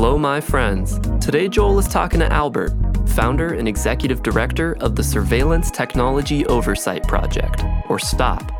[0.00, 0.98] Hello, my friends.
[1.20, 2.72] Today, Joel is talking to Albert,
[3.10, 8.50] founder and executive director of the Surveillance Technology Oversight Project, or STOP.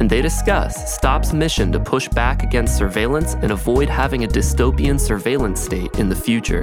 [0.00, 4.98] And they discuss STOP's mission to push back against surveillance and avoid having a dystopian
[4.98, 6.62] surveillance state in the future.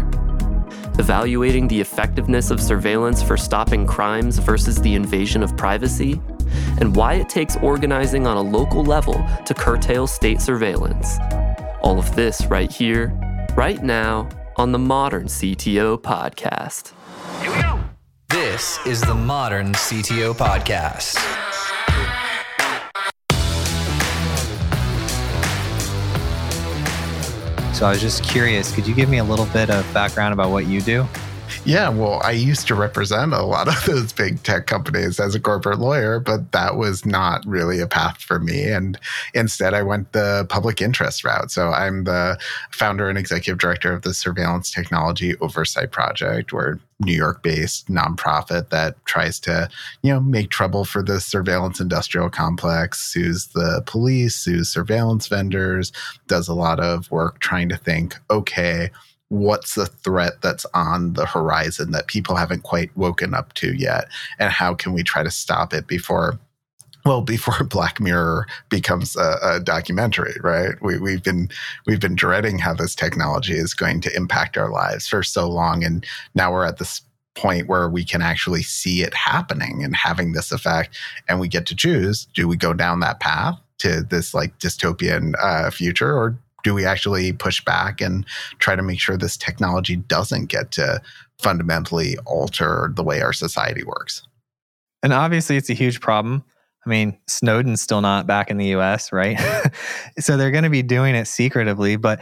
[0.97, 6.19] Evaluating the effectiveness of surveillance for stopping crimes versus the invasion of privacy,
[6.79, 11.19] and why it takes organizing on a local level to curtail state surveillance.
[11.83, 13.15] All of this right here,
[13.59, 16.93] right now, on the Modern CTO Podcast.
[17.41, 17.77] Here we go.
[18.29, 21.15] This is the Modern CTO Podcast.
[27.75, 30.51] So I was just curious, could you give me a little bit of background about
[30.51, 31.05] what you do?
[31.65, 35.39] Yeah, well, I used to represent a lot of those big tech companies as a
[35.39, 38.63] corporate lawyer, but that was not really a path for me.
[38.63, 38.99] And
[39.33, 41.51] instead, I went the public interest route.
[41.51, 42.39] So I'm the
[42.71, 46.53] founder and executive director of the Surveillance Technology Oversight Project.
[46.53, 49.69] We're New York based nonprofit that tries to,
[50.01, 55.93] you know, make trouble for the surveillance industrial complex, sues the police, sues surveillance vendors,
[56.27, 58.89] does a lot of work trying to think, okay,
[59.29, 64.07] what's the threat that's on the horizon that people haven't quite woken up to yet?
[64.39, 66.39] And how can we try to stop it before
[67.05, 70.81] well before black mirror becomes a, a, documentary right?
[70.81, 71.49] We, we've been
[71.85, 75.83] we've been dreading how this technology is going to impact our lives for so long
[75.83, 77.01] and now we're at this
[77.35, 80.97] point where we can actually see it happening and having this effect
[81.29, 85.33] and we get to choose do we go down that path to this like dystopian
[85.41, 88.25] uh, future or do we actually push back and
[88.59, 91.01] try to make sure this technology doesn't get to
[91.37, 94.23] fundamentally alter the way our society works?
[95.01, 96.43] And obviously, it's a huge problem.
[96.85, 99.39] I mean, Snowden's still not back in the US, right?
[100.19, 102.21] so they're going to be doing it secretively, but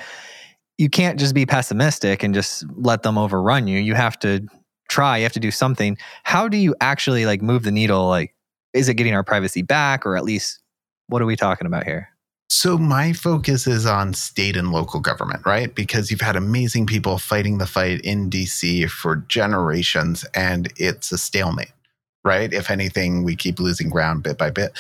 [0.78, 3.80] you can't just be pessimistic and just let them overrun you.
[3.80, 4.46] You have to
[4.90, 5.98] try, you have to do something.
[6.24, 8.08] How do you actually like move the needle?
[8.08, 8.36] Like,
[8.74, 10.60] is it getting our privacy back, or at least
[11.08, 12.10] what are we talking about here?
[12.50, 15.74] So, my focus is on state and local government, right?
[15.74, 21.18] Because you've had amazing people fighting the fight in DC for generations, and it's a
[21.18, 21.74] stalemate,
[22.24, 22.54] right?
[22.54, 24.72] If anything, we keep losing ground bit by bit.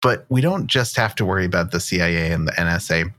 [0.00, 3.12] But we don't just have to worry about the CIA and the NSA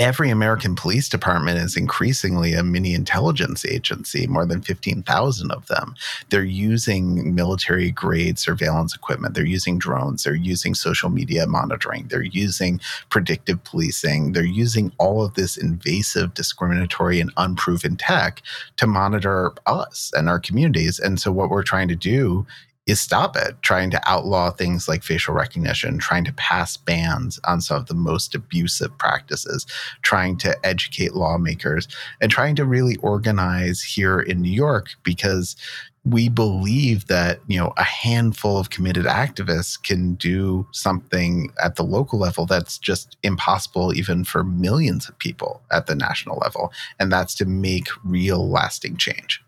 [0.00, 5.94] every American police department is increasingly a mini intelligence agency, more than 15,000 of them.
[6.30, 9.34] They're using military grade surveillance equipment.
[9.34, 10.24] They're using drones.
[10.24, 12.08] They're using social media monitoring.
[12.08, 12.80] They're using
[13.10, 14.32] predictive policing.
[14.32, 18.40] They're using all of this invasive, discriminatory, and unproven tech
[18.78, 20.98] to monitor us and our communities.
[20.98, 22.46] And so, what we're trying to do
[22.90, 27.60] is stop it, trying to outlaw things like facial recognition, trying to pass bans on
[27.60, 29.66] some of the most abusive practices,
[30.02, 31.88] trying to educate lawmakers,
[32.20, 35.56] and trying to really organize here in New York because
[36.04, 41.84] we believe that you know a handful of committed activists can do something at the
[41.84, 46.72] local level that's just impossible even for millions of people at the national level.
[46.98, 49.42] And that's to make real lasting change.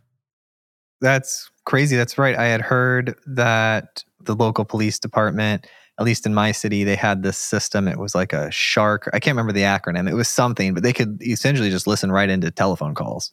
[1.00, 1.96] That's crazy.
[1.96, 2.36] That's right.
[2.36, 5.66] I had heard that the local police department,
[5.98, 7.88] at least in my city, they had this system.
[7.88, 9.08] It was like a shark.
[9.12, 10.10] I can't remember the acronym.
[10.10, 13.32] It was something, but they could essentially just listen right into telephone calls.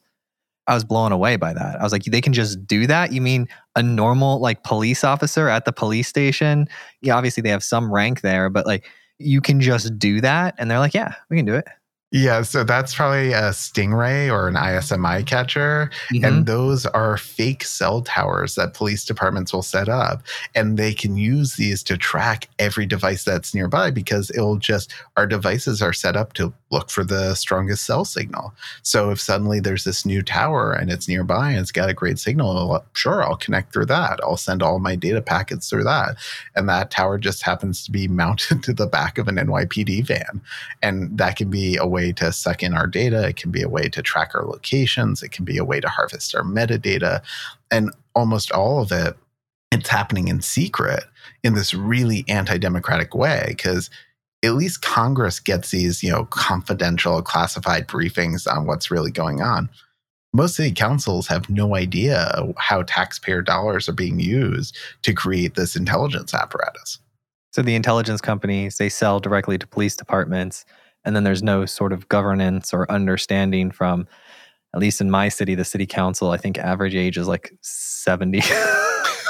[0.68, 1.80] I was blown away by that.
[1.80, 3.12] I was like, they can just do that?
[3.12, 6.68] You mean a normal like police officer at the police station?
[7.02, 8.86] Yeah, obviously they have some rank there, but like
[9.18, 10.54] you can just do that.
[10.60, 11.68] And they're like, yeah, we can do it.
[12.12, 15.92] Yeah, so that's probably a Stingray or an IMSI catcher.
[16.12, 16.25] Mm-hmm.
[16.25, 20.24] And those are fake cell towers that police departments will set up.
[20.56, 25.28] And they can use these to track every device that's nearby because it'll just, our
[25.28, 28.53] devices are set up to look for the strongest cell signal.
[28.81, 32.18] So if suddenly there's this new tower and it's nearby and it's got a great
[32.18, 34.19] signal, sure, I'll connect through that.
[34.24, 36.16] I'll send all my data packets through that.
[36.56, 40.42] And that tower just happens to be mounted to the back of an NYPD van.
[40.81, 43.28] And that can be a way way to suck in our data.
[43.28, 45.22] It can be a way to track our locations.
[45.22, 47.22] It can be a way to harvest our metadata.
[47.72, 49.18] And almost all of it,
[49.72, 51.04] it's happening in secret
[51.44, 53.90] in this really anti democratic way because
[54.44, 59.69] at least Congress gets these, you know, confidential, classified briefings on what's really going on.
[60.31, 65.75] Most city councils have no idea how taxpayer dollars are being used to create this
[65.75, 67.00] intelligence apparatus.
[67.51, 70.66] So the intelligence companies, they sell directly to police departments
[71.06, 74.07] and then there's no sort of governance or understanding from
[74.74, 78.42] at least in my city the city council i think average age is like 70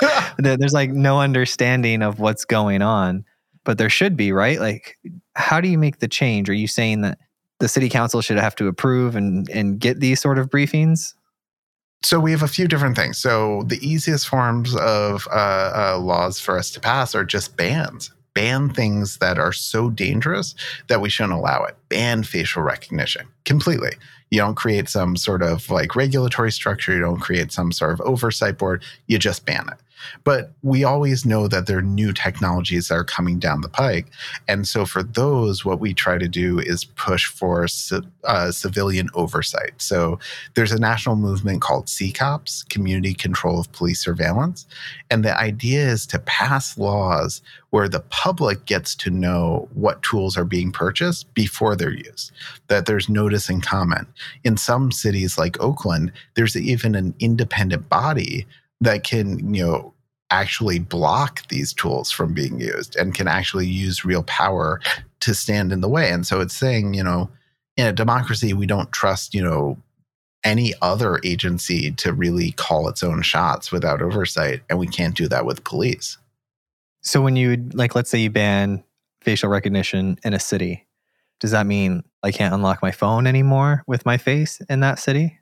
[0.37, 3.25] there's like no understanding of what's going on
[3.63, 4.97] but there should be right like
[5.35, 7.17] how do you make the change are you saying that
[7.59, 11.13] the city council should have to approve and, and get these sort of briefings?
[12.01, 13.17] So we have a few different things.
[13.17, 18.11] So the easiest forms of uh, uh, laws for us to pass are just bans.
[18.33, 20.55] Ban things that are so dangerous
[20.87, 21.75] that we shouldn't allow it.
[21.89, 23.91] Ban facial recognition completely.
[24.31, 26.93] You don't create some sort of like regulatory structure.
[26.93, 28.83] You don't create some sort of oversight board.
[29.07, 29.79] You just ban it.
[30.23, 34.07] But we always know that there are new technologies that are coming down the pike.
[34.47, 37.67] And so for those, what we try to do is push for
[38.23, 39.73] uh, civilian oversight.
[39.77, 40.19] So
[40.55, 44.65] there's a national movement called CCOPS, Community Control of Police Surveillance.
[45.09, 47.41] And the idea is to pass laws
[47.71, 52.31] where the public gets to know what tools are being purchased before they're used,
[52.67, 54.07] that there's notice and comment.
[54.43, 58.47] In some cities like Oakland, there's even an independent body
[58.81, 59.93] that can, you know,
[60.31, 64.79] actually block these tools from being used and can actually use real power
[65.21, 66.11] to stand in the way.
[66.11, 67.29] And so it's saying, you know,
[67.77, 69.77] in a democracy, we don't trust, you know,
[70.43, 74.61] any other agency to really call its own shots without oversight.
[74.69, 76.17] And we can't do that with police.
[77.01, 78.83] So when you, like, let's say you ban
[79.21, 80.85] facial recognition in a city,
[81.39, 85.38] does that mean I can't unlock my phone anymore with my face in that city?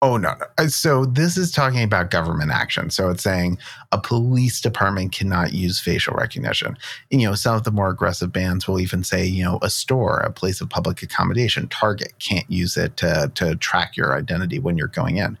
[0.00, 0.46] Oh, no, no.
[0.58, 2.88] Uh, so this is talking about government action.
[2.90, 3.58] So it's saying
[3.90, 6.78] a police department cannot use facial recognition.
[7.10, 9.70] And, you know, some of the more aggressive bans will even say, you know, a
[9.70, 14.60] store, a place of public accommodation, Target can't use it to, to track your identity
[14.60, 15.36] when you're going in.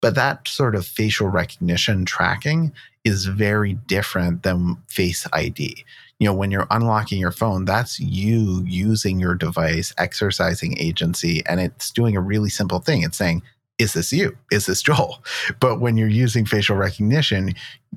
[0.00, 2.72] But that sort of facial recognition tracking
[3.04, 5.84] is very different than face ID.
[6.18, 11.60] You know, when you're unlocking your phone, that's you using your device, exercising agency, and
[11.60, 13.02] it's doing a really simple thing.
[13.02, 13.42] It's saying,
[13.80, 14.36] is this you?
[14.52, 15.24] Is this Joel?
[15.58, 17.54] But when you're using facial recognition,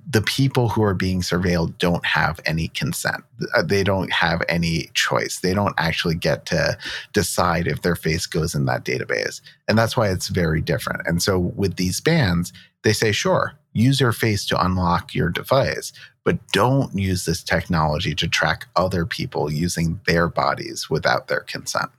[0.10, 3.24] the people who are being surveilled don't have any consent.
[3.54, 5.40] Uh, they don't have any choice.
[5.40, 6.78] They don't actually get to
[7.12, 9.42] decide if their face goes in that database.
[9.68, 11.02] And that's why it's very different.
[11.06, 12.54] And so with these bans,
[12.84, 15.92] they say, sure, use your face to unlock your device,
[16.24, 21.90] but don't use this technology to track other people using their bodies without their consent.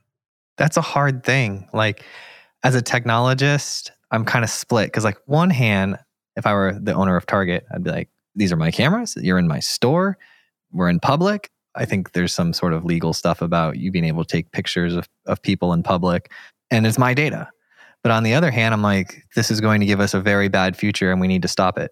[0.56, 1.68] That's a hard thing.
[1.72, 2.02] Like,
[2.64, 5.98] as a technologist, I'm kind of split because, like, one hand,
[6.36, 9.16] if I were the owner of Target, I'd be like, these are my cameras.
[9.20, 10.18] You're in my store.
[10.72, 11.50] We're in public.
[11.76, 14.94] I think there's some sort of legal stuff about you being able to take pictures
[14.94, 16.32] of, of people in public,
[16.70, 17.48] and it's my data.
[18.02, 20.48] But on the other hand, I'm like, this is going to give us a very
[20.48, 21.90] bad future and we need to stop it.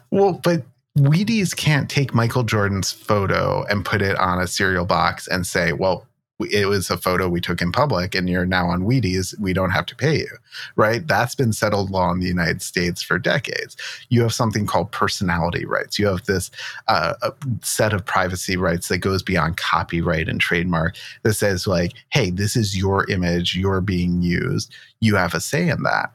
[0.12, 0.62] well, but
[0.96, 5.72] Wheaties can't take Michael Jordan's photo and put it on a cereal box and say,
[5.72, 6.06] well,
[6.40, 9.70] it was a photo we took in public and you're now on Wheaties, we don't
[9.70, 10.36] have to pay you,
[10.76, 11.06] right?
[11.06, 13.76] That's been settled law in the United States for decades.
[14.10, 15.98] You have something called personality rights.
[15.98, 16.50] You have this
[16.88, 17.14] uh,
[17.62, 22.54] set of privacy rights that goes beyond copyright and trademark that says, like, hey, this
[22.54, 24.74] is your image, you're being used.
[25.00, 26.12] You have a say in that.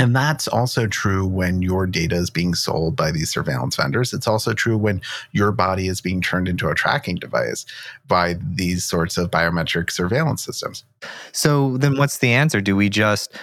[0.00, 4.12] And that's also true when your data is being sold by these surveillance vendors.
[4.12, 5.00] It's also true when
[5.32, 7.66] your body is being turned into a tracking device
[8.06, 10.84] by these sorts of biometric surveillance systems.
[11.32, 12.60] So then what's the answer?
[12.60, 13.34] Do we just,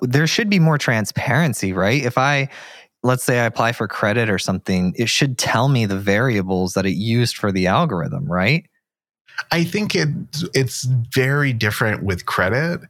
[0.00, 2.02] there should be more transparency, right?
[2.02, 2.48] If I,
[3.02, 6.86] let's say I apply for credit or something, it should tell me the variables that
[6.86, 8.66] it used for the algorithm, right?
[9.52, 10.08] I think it,
[10.54, 12.80] it's very different with credit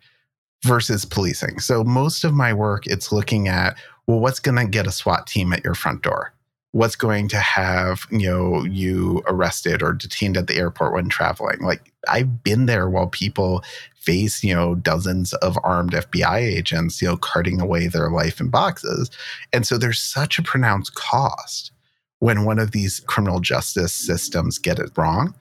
[0.65, 1.61] versus policing.
[1.61, 5.27] So most of my work, it's looking at, well, what's going to get a SWAT
[5.27, 6.33] team at your front door?
[6.73, 11.61] What's going to have, you know, you arrested or detained at the airport when traveling?
[11.61, 13.63] Like I've been there while people
[13.95, 18.49] face, you know, dozens of armed FBI agents, you know, carting away their life in
[18.49, 19.11] boxes.
[19.53, 21.73] And so there's such a pronounced cost
[22.19, 25.35] when one of these criminal justice systems get it wrong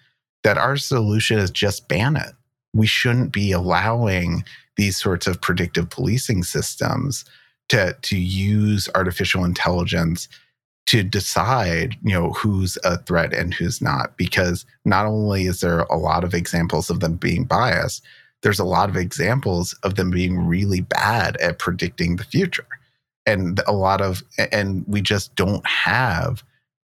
[0.44, 2.34] that our solution is just ban it.
[2.74, 4.44] We shouldn't be allowing
[4.78, 7.26] these sorts of predictive policing systems
[7.70, 10.28] to to use artificial intelligence
[10.86, 14.18] to decide you know who's a threat and who's not.
[14.18, 18.04] Because not only is there a lot of examples of them being biased
[18.44, 22.68] there's a lot of examples of them being really bad at predicting the future.
[23.26, 26.44] And a lot of and we just don't have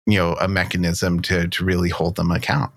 [0.06, 2.72] you know a mechanism to to really hold them account.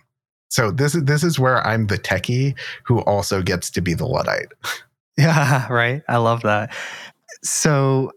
[0.49, 4.07] So this is this is where i'm the techie who also gets to be the
[4.07, 4.51] luddite
[5.17, 6.01] Yeah, right.
[6.07, 6.73] I love that.
[7.43, 8.11] So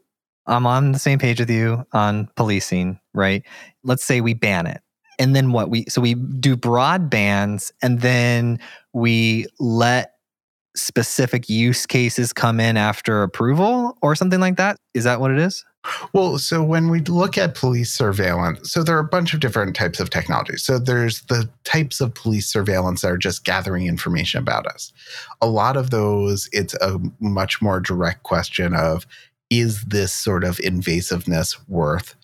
[0.47, 3.43] I'm on the same page with you on policing, right?
[3.83, 4.81] Let's say we ban it.
[5.19, 8.59] And then what we so we do broad bans and then
[8.93, 10.15] we let
[10.77, 14.79] specific use cases come in after approval or something like that.
[14.95, 15.65] Is that what it is?
[16.13, 19.77] Well, so when we look at police surveillance, so there are a bunch of different
[19.77, 20.57] types of technology.
[20.57, 24.93] So there's the types of police surveillance that are just gathering information about us.
[25.41, 29.07] A lot of those, it's a much more direct question of
[29.51, 32.15] is this sort of invasiveness worth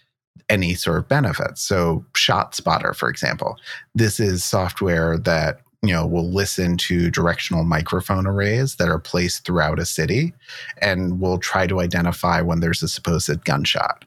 [0.48, 1.62] any sort of benefits?
[1.62, 3.58] So ShotSpotter, for example,
[3.94, 9.44] this is software that you know will listen to directional microphone arrays that are placed
[9.44, 10.32] throughout a city
[10.82, 14.04] and will try to identify when there's a supposed gunshot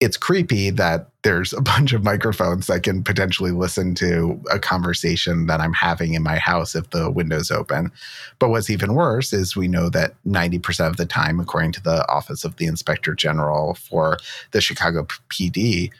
[0.00, 5.46] it's creepy that there's a bunch of microphones that can potentially listen to a conversation
[5.46, 7.90] that I'm having in my house if the window's open.
[8.38, 12.06] But what's even worse is we know that 90% of the time, according to the
[12.10, 14.18] Office of the Inspector General for
[14.52, 15.90] the Chicago PD,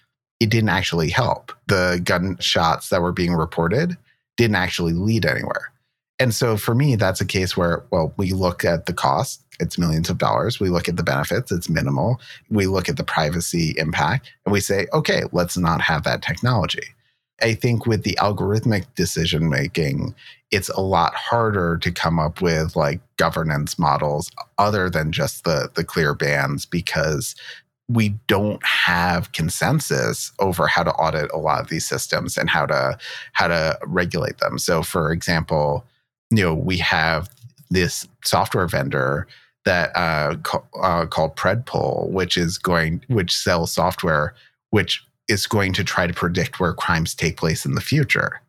[0.41, 1.53] it didn't actually help.
[1.67, 3.97] The gunshots that were being reported
[4.37, 5.73] didn't actually lead anywhere.
[6.19, 9.79] And so for me, that's a case where, well, we look at the cost, it's
[9.79, 10.61] millions of dollars.
[10.61, 12.21] We look at the benefits, it's minimal.
[12.51, 16.95] We look at the privacy impact and we say, okay, let's not have that technology.
[17.43, 20.15] I think with the algorithmic decision making,
[20.51, 25.71] it's a lot harder to come up with like governance models other than just the
[25.75, 27.35] the clear bands because
[27.89, 32.67] we don't have consensus over how to audit a lot of these systems and how
[32.67, 32.99] to
[33.33, 34.59] how to regulate them.
[34.59, 35.85] So for example,
[36.31, 37.29] you know, we have
[37.71, 39.27] this software vendor
[39.65, 44.35] that uh, ca- uh, called Predpol, which is going, which sells software,
[44.71, 48.41] which is going to try to predict where crimes take place in the future.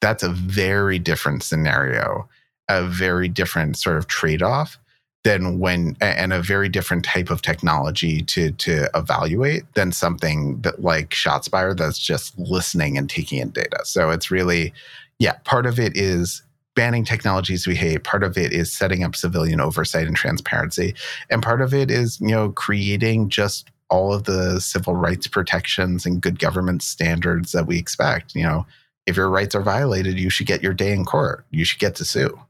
[0.00, 2.28] That's a very different scenario,
[2.68, 4.78] a very different sort of trade off
[5.24, 10.82] than when, and a very different type of technology to to evaluate than something that
[10.82, 13.80] like ShotSpotter that's just listening and taking in data.
[13.84, 14.72] So it's really,
[15.18, 16.42] yeah, part of it is
[16.74, 18.02] banning technologies we hate.
[18.02, 20.94] Part of it is setting up civilian oversight and transparency.
[21.30, 26.06] And part of it is, you know, creating just all of the civil rights protections
[26.06, 28.34] and good government standards that we expect.
[28.34, 28.66] You know,
[29.06, 31.44] if your rights are violated, you should get your day in court.
[31.50, 32.40] You should get to sue.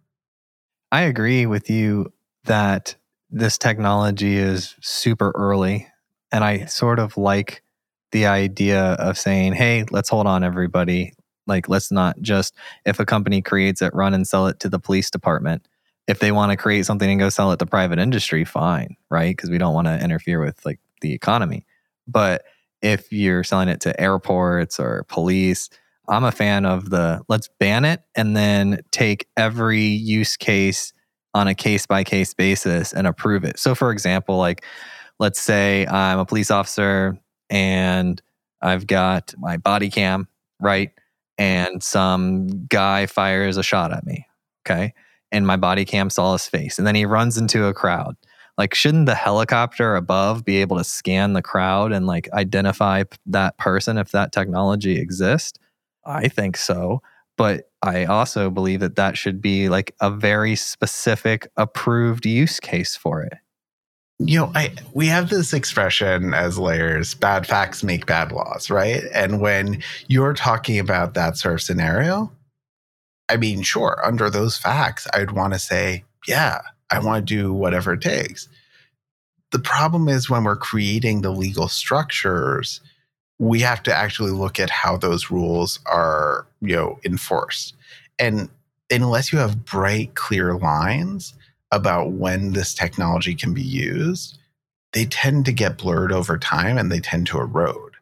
[0.93, 2.13] I agree with you
[2.45, 2.97] that
[3.31, 5.89] this technology is super early.
[6.31, 7.63] And I sort of like
[8.11, 11.15] the idea of saying, hey, let's hold on, everybody.
[11.47, 14.79] Like, let's not just, if a company creates it, run and sell it to the
[14.79, 15.67] police department.
[16.07, 19.35] If they want to create something and go sell it to private industry, fine, right?
[19.35, 21.65] Because we don't want to interfere with like the economy.
[22.07, 22.45] But
[22.83, 25.71] if you're selling it to airports or police,
[26.09, 30.93] I'm a fan of the let's ban it and then take every use case
[31.35, 33.59] on a case by case basis and approve it.
[33.59, 34.65] So, for example, like
[35.19, 37.19] let's say I'm a police officer
[37.51, 38.21] and
[38.61, 40.29] I've got my body cam,
[40.61, 40.91] right?
[41.39, 44.27] and some guy fires a shot at me.
[44.65, 44.95] Okay.
[45.31, 46.79] And my body cam saw his face.
[46.79, 48.17] And then he runs into a crowd.
[48.59, 53.57] Like, shouldn't the helicopter above be able to scan the crowd and like identify that
[53.57, 55.59] person if that technology exists?
[56.05, 57.03] I think so.
[57.37, 62.95] But I also believe that that should be like a very specific approved use case
[62.95, 63.35] for it
[64.27, 69.03] you know, I we have this expression as layers, bad facts make bad laws, right?
[69.13, 72.31] And when you're talking about that sort of scenario,
[73.29, 76.61] I mean, sure, under those facts, I'd want to say, yeah,
[76.91, 78.49] I want to do whatever it takes.
[79.51, 82.81] The problem is when we're creating the legal structures,
[83.43, 87.75] we have to actually look at how those rules are, you know, enforced.
[88.17, 88.49] And
[88.89, 91.35] unless you have bright, clear lines,
[91.73, 94.39] about when this technology can be used,
[94.93, 97.95] they tend to get blurred over time and they tend to erode.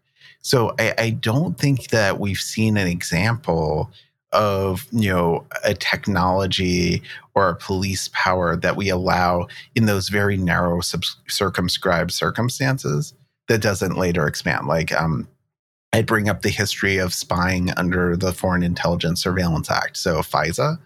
[0.42, 3.90] So I, I don't think that we've seen an example
[4.32, 7.02] of you know a technology
[7.34, 13.14] or a police power that we allow in those very narrow sub- circumscribed circumstances
[13.50, 15.28] that doesn't later expand like um,
[15.92, 20.78] i'd bring up the history of spying under the foreign intelligence surveillance act so fisa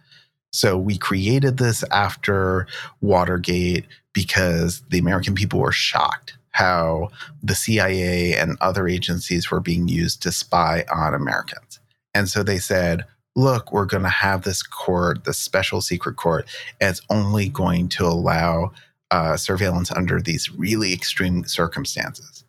[0.55, 2.69] so we created this after
[3.01, 7.11] Watergate because the American people were shocked how
[7.43, 11.81] the CIA and other agencies were being used to spy on Americans.
[12.15, 13.05] And so they said,
[13.35, 16.47] look, we're going to have this court, this special secret court,
[16.81, 18.71] and it's only going to allow
[19.11, 22.44] uh, surveillance under these really extreme circumstances.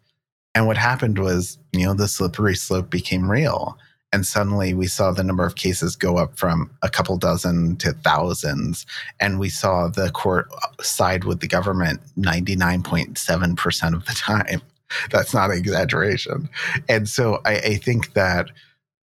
[0.55, 3.77] And what happened was, you know, the slippery slope became real.
[4.13, 7.91] And suddenly we saw the number of cases go up from a couple dozen to
[7.91, 8.85] thousands.
[9.19, 10.47] And we saw the court
[10.79, 14.61] side with the government 99.7% of the time.
[15.11, 16.47] That's not an exaggeration.
[16.87, 18.51] And so I, I think that,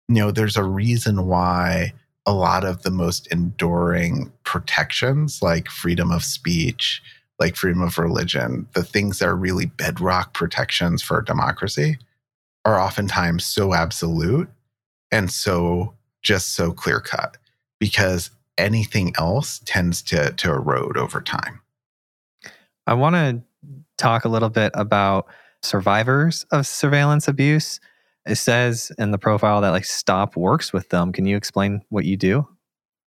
[0.07, 1.93] you know, there's a reason why
[2.25, 7.01] a lot of the most enduring protections, like freedom of speech,
[7.41, 11.97] like freedom of religion, the things that are really bedrock protections for democracy
[12.63, 14.47] are oftentimes so absolute
[15.11, 17.37] and so just so clear cut
[17.79, 18.29] because
[18.59, 21.59] anything else tends to to erode over time.
[22.85, 23.41] I want to
[23.97, 25.25] talk a little bit about
[25.63, 27.79] survivors of surveillance abuse.
[28.27, 31.11] It says in the profile that like Stop works with them.
[31.11, 32.47] Can you explain what you do?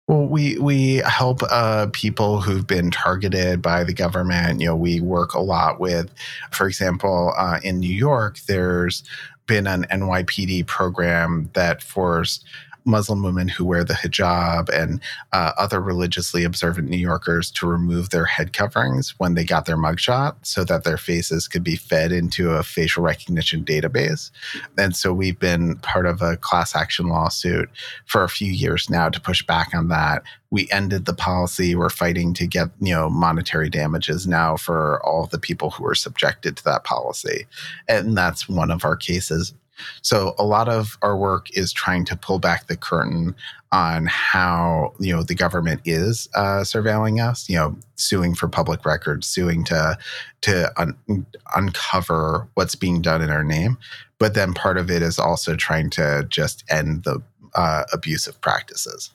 [0.08, 4.60] Well, we we help uh, people who've been targeted by the government.
[4.60, 6.12] You know, we work a lot with,
[6.52, 9.04] for example, uh, in New York, there's
[9.48, 12.44] been an NYPD program that forced
[12.86, 15.00] Muslim women who wear the hijab and
[15.32, 19.78] uh, other religiously observant New Yorkers to remove their head coverings when they got their
[19.78, 24.32] mugshot so that their faces could be fed into a facial recognition database.
[24.78, 27.70] And so we've been part of a class action lawsuit
[28.06, 30.24] for a few years now to push back on that.
[30.52, 31.75] We ended the policy.
[31.75, 35.96] We're fighting to get, you know, monetary damages now for all the people who were
[35.96, 37.48] subjected to that policy.
[37.88, 39.54] And that's one of our cases
[40.01, 43.36] so a lot of our work is trying to pull back the curtain
[43.72, 47.50] on how you know the government is uh, surveilling us.
[47.50, 49.98] You know, suing for public records, suing to
[50.42, 51.25] to un-
[51.56, 53.77] uncover what's being done in our name.
[54.20, 57.22] But then part of it is also trying to just end the
[57.56, 59.12] uh, abusive practices.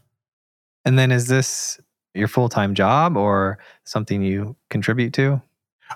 [0.84, 1.80] And then is this
[2.14, 5.40] your full time job or something you contribute to?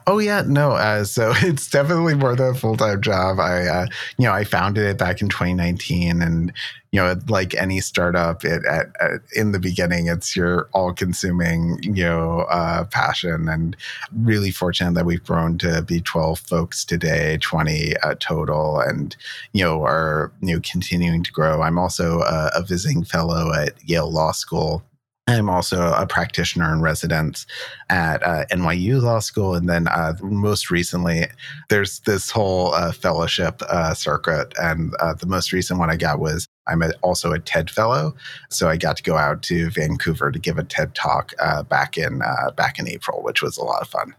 [0.07, 0.73] Oh yeah, no.
[0.73, 3.39] Uh, so it's definitely more than a full time job.
[3.39, 3.87] I, uh,
[4.19, 6.53] you know, I founded it back in 2019, and
[6.91, 11.79] you know, like any startup, it at, at, in the beginning, it's your all consuming,
[11.83, 13.49] you know, uh, passion.
[13.49, 13.77] And
[14.15, 19.17] really fortunate that we've grown to be 12 folks today, 20 uh, total, and
[19.53, 21.63] you know, are you know continuing to grow.
[21.63, 24.83] I'm also a, a visiting fellow at Yale Law School
[25.29, 27.47] I'm also a practitioner in residence
[27.89, 29.55] at uh, NYU Law School.
[29.55, 31.27] And then uh, most recently,
[31.69, 34.53] there's this whole uh, fellowship uh, circuit.
[34.61, 38.17] And uh, the most recent one I got was I'm a, also a TED Fellow.
[38.51, 41.97] So I got to go out to Vancouver to give a TED talk uh, back,
[41.97, 42.21] in,
[42.57, 44.15] back in April, which was a lot of fun.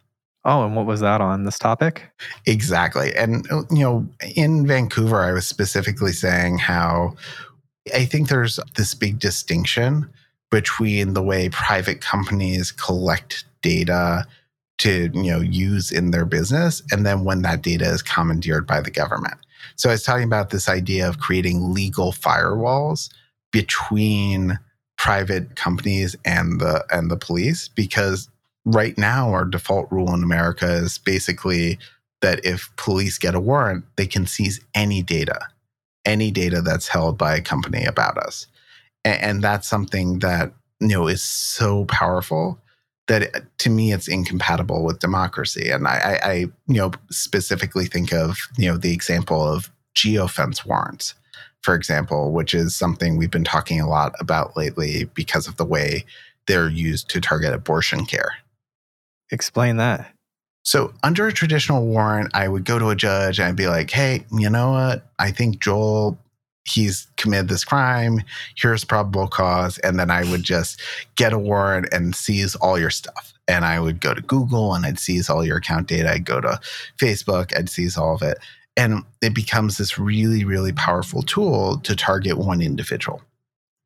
[0.46, 2.10] Oh, and what was that on this topic?
[2.46, 3.14] Exactly.
[3.16, 7.16] And, you know, in Vancouver, I was specifically saying how
[7.94, 10.10] I think there's this big distinction
[10.54, 14.24] between the way private companies collect data
[14.78, 18.80] to you know use in their business and then when that data is commandeered by
[18.80, 19.34] the government.
[19.78, 23.10] So i was talking about this idea of creating legal firewalls
[23.52, 24.60] between
[24.96, 28.30] private companies and the and the police because
[28.64, 31.80] right now our default rule in america is basically
[32.22, 35.40] that if police get a warrant they can seize any data
[36.06, 38.46] any data that's held by a company about us
[39.06, 42.60] and that's something that you know is so powerful
[43.08, 45.70] that it, to me it's incompatible with democracy.
[45.70, 51.14] And I, I, you know specifically think of you know the example of geofence warrants
[51.62, 55.66] for example which is something we've been talking a lot about lately because of the
[55.66, 56.04] way
[56.48, 58.34] they're used to target abortion care.
[59.32, 60.12] Explain that.
[60.64, 63.92] So under a traditional warrant i would go to a judge and i'd be like
[63.92, 65.12] hey you know what?
[65.20, 66.18] I think joel
[66.66, 68.22] he's committed this crime.
[68.56, 69.78] Here's probable cause.
[69.80, 70.82] And then I would just
[71.16, 73.34] get a warrant and seize all your stuff.
[73.48, 76.12] And I would go to Google and I'd seize all your account data.
[76.12, 76.60] I'd go to
[76.98, 78.38] Facebook, I'd seize all of it.
[78.76, 83.22] And it becomes this really, really powerful tool to target one individual.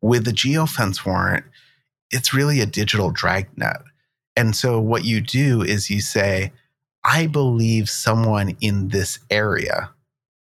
[0.02, 1.46] With the geofence warrant,
[2.12, 3.82] it's really a digital dragnet.
[4.36, 6.54] And so what you do is you say,
[7.04, 9.90] I believe someone in this area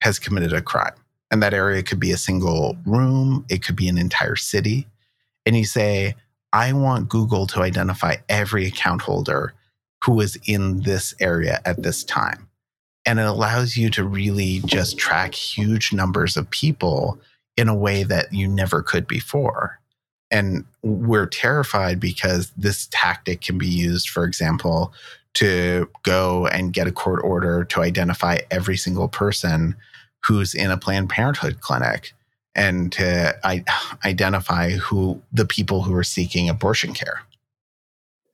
[0.01, 0.93] has committed a crime
[1.35, 4.87] and that area could be a single room, it could be an entire city.
[5.45, 6.15] And you say,
[6.53, 9.53] I want Google to identify every account holder
[10.05, 12.47] who is in this area at this time.
[13.05, 17.19] And it allows you to really just track huge numbers of people
[17.57, 19.81] in a way that you never could before.
[20.31, 24.93] And we're terrified because this tactic can be used, for example,
[25.33, 29.75] to go and get a court order to identify every single person
[30.27, 32.13] who's in a Planned Parenthood clinic
[32.55, 33.63] and to I-
[34.05, 37.21] identify who the people who are seeking abortion care.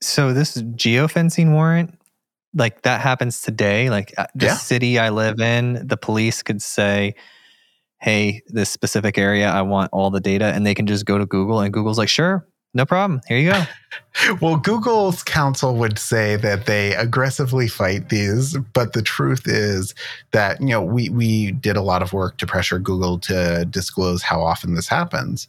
[0.00, 1.98] So this geofencing warrant,
[2.54, 3.90] like that happens today.
[3.90, 4.54] Like uh, the Yeah.
[4.56, 7.14] city I live in, the police could say,
[8.00, 11.26] "Hey, this specific area, I want all the data," and they can just go to
[11.26, 13.20] Google, and Google's like, "Sure, no problem.
[13.28, 13.64] Here you go."
[14.40, 19.94] Well, Google's counsel would say that they aggressively fight these, but the truth is
[20.32, 24.22] that you know we we did a lot of work to pressure Google to disclose
[24.22, 25.48] how often this happens,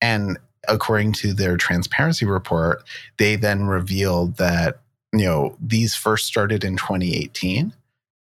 [0.00, 2.82] and according to their transparency report,
[3.18, 4.80] they then revealed that
[5.14, 7.72] you know, these first started in 2018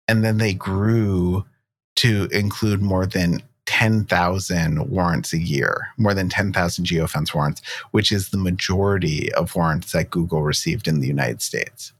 [0.08, 1.44] and then they grew
[1.96, 8.30] to include more than 10,000 warrants a year, more than 10,000 geofence warrants, which is
[8.30, 11.92] the majority of warrants that Google received in the United States.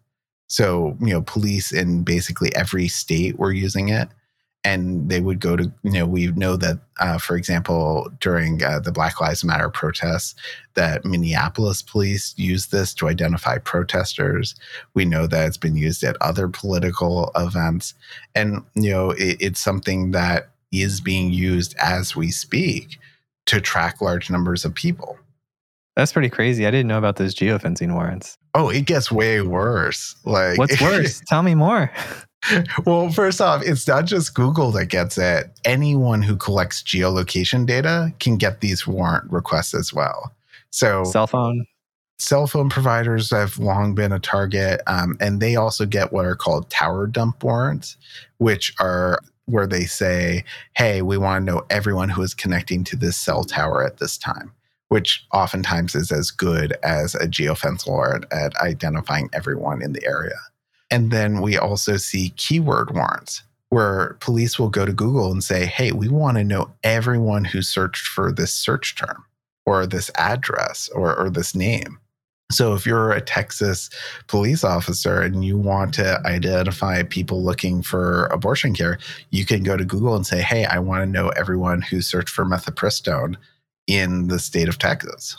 [0.47, 4.09] So, you know, police in basically every state were using it
[4.65, 8.81] and they would go to you know we know that uh, for example during uh,
[8.81, 10.35] the black lives matter protests
[10.75, 14.57] that minneapolis police used this to identify protesters
[14.95, 17.95] we know that it's been used at other political events
[18.35, 22.99] and you know it, it's something that is being used as we speak
[23.47, 25.19] to track large numbers of people
[25.97, 30.17] that's pretty crazy i didn't know about those geofencing warrants oh it gets way worse
[30.25, 31.91] like what's worse tell me more
[32.87, 35.51] well, first off, it's not just Google that gets it.
[35.65, 40.33] Anyone who collects geolocation data can get these warrant requests as well.
[40.71, 41.67] So, cell phone.
[42.19, 46.35] Cell phone providers have long been a target, um, and they also get what are
[46.35, 47.97] called tower dump warrants,
[48.39, 50.45] which are where they say,
[50.77, 54.19] hey, we want to know everyone who is connecting to this cell tower at this
[54.19, 54.53] time,
[54.89, 60.39] which oftentimes is as good as a geofence warrant at identifying everyone in the area.
[60.91, 65.67] And then we also see keyword warrants where police will go to Google and say,
[65.67, 69.25] hey, we want to know everyone who searched for this search term
[69.67, 71.99] or this address or, or this name.
[72.51, 73.91] So if you're a Texas
[74.27, 78.99] police officer and you want to identify people looking for abortion care,
[79.31, 82.31] you can go to Google and say, hey, I want to know everyone who searched
[82.31, 83.37] for mifepristone
[83.87, 85.37] in the state of Texas.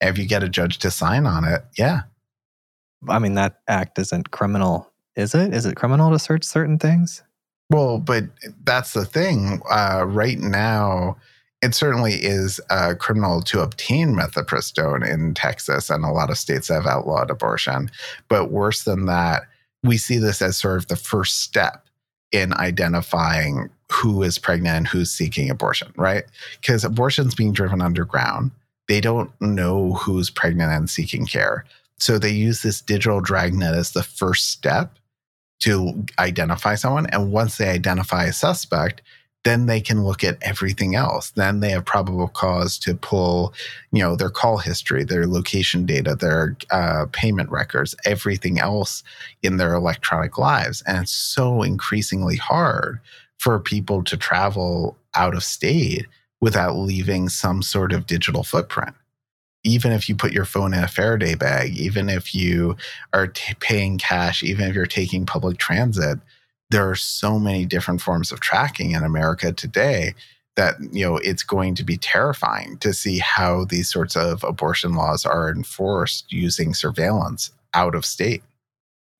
[0.00, 2.02] If you get a judge to sign on it, yeah,
[3.08, 5.54] I mean, that act isn't criminal, is it?
[5.54, 7.22] Is it criminal to search certain things?
[7.70, 8.24] Well, but
[8.64, 9.60] that's the thing.
[9.70, 11.16] Uh, right now,
[11.62, 16.68] it certainly is uh, criminal to obtain mifepristone in Texas, and a lot of states
[16.68, 17.90] have outlawed abortion.
[18.28, 19.42] But worse than that,
[19.82, 21.86] we see this as sort of the first step
[22.32, 26.24] in identifying who is pregnant and who's seeking abortion, right?
[26.60, 28.52] Because abortion's being driven underground.
[28.88, 31.64] They don't know who's pregnant and seeking care.
[31.98, 34.96] So they use this digital dragnet as the first step
[35.60, 37.06] to identify someone.
[37.06, 39.02] And once they identify a suspect,
[39.44, 41.30] then they can look at everything else.
[41.30, 43.54] Then they have probable cause to pull,
[43.90, 49.02] you know, their call history, their location data, their uh, payment records, everything else
[49.42, 50.82] in their electronic lives.
[50.86, 53.00] And it's so increasingly hard
[53.38, 56.06] for people to travel out of state
[56.40, 58.94] without leaving some sort of digital footprint
[59.62, 62.76] even if you put your phone in a Faraday bag, even if you
[63.12, 66.18] are t- paying cash, even if you're taking public transit,
[66.70, 70.14] there are so many different forms of tracking in America today
[70.56, 74.94] that you know it's going to be terrifying to see how these sorts of abortion
[74.94, 78.42] laws are enforced using surveillance out of state.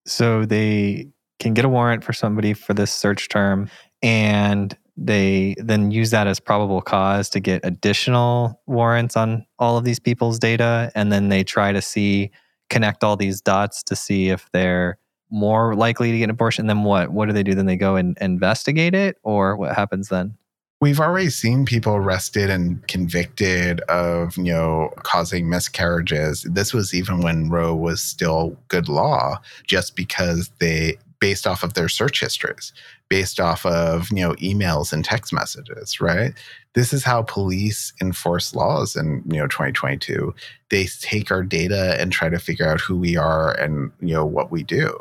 [0.06, 1.08] So they
[1.38, 3.70] can get a warrant for somebody for this search term
[4.02, 9.84] and they then use that as probable cause to get additional warrants on all of
[9.84, 10.92] these people's data.
[10.94, 12.30] And then they try to see,
[12.68, 14.98] connect all these dots to see if they're
[15.30, 16.66] more likely to get an abortion.
[16.66, 17.10] Then what?
[17.10, 17.54] What do they do?
[17.54, 20.36] Then they go and investigate it, or what happens then?
[20.80, 26.42] We've already seen people arrested and convicted of, you know, causing miscarriages.
[26.44, 31.74] This was even when Roe was still good law, just because they based off of
[31.74, 32.72] their search histories
[33.08, 36.32] based off of you know emails and text messages right
[36.74, 40.34] this is how police enforce laws in you know 2022
[40.70, 44.24] they take our data and try to figure out who we are and you know
[44.24, 44.98] what we do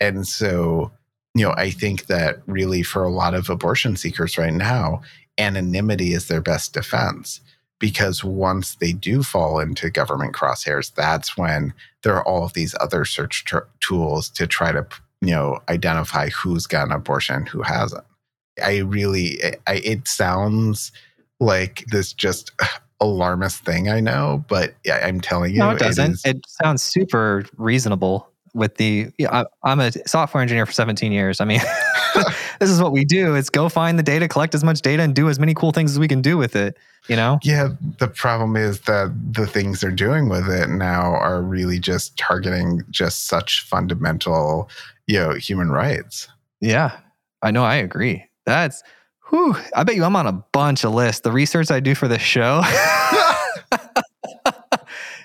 [0.00, 0.90] and so
[1.34, 5.00] you know i think that really for a lot of abortion seekers right now
[5.38, 7.40] anonymity is their best defense
[7.80, 12.74] because once they do fall into government crosshairs that's when there are all of these
[12.80, 13.44] other search
[13.80, 14.86] tools to try to
[15.24, 18.04] you know identify who's got an abortion who hasn't.
[18.62, 20.92] I really I, it sounds
[21.40, 22.52] like this just
[23.00, 26.20] alarmist thing i know but i'm telling you no it doesn't.
[26.24, 31.12] it, it sounds super reasonable with the yeah, I, am a software engineer for 17
[31.12, 31.40] years.
[31.40, 31.60] I mean
[32.60, 35.14] this is what we do it's go find the data collect as much data and
[35.14, 36.76] do as many cool things as we can do with it
[37.08, 37.38] you know?
[37.42, 42.16] Yeah the problem is that the things they're doing with it now are really just
[42.16, 44.70] targeting just such fundamental
[45.06, 46.28] you know human rights.
[46.60, 46.96] Yeah
[47.42, 48.24] i know i agree.
[48.46, 48.82] That's
[49.30, 51.22] whew, i bet you i'm on a bunch of lists.
[51.22, 52.62] The research i do for this show